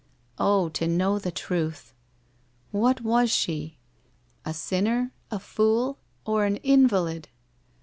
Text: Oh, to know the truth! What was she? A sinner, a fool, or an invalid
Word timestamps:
Oh, 0.39 0.69
to 0.69 0.87
know 0.87 1.19
the 1.19 1.29
truth! 1.29 1.93
What 2.71 3.01
was 3.01 3.29
she? 3.29 3.77
A 4.43 4.51
sinner, 4.51 5.11
a 5.29 5.37
fool, 5.37 5.99
or 6.25 6.45
an 6.45 6.55
invalid 6.63 7.27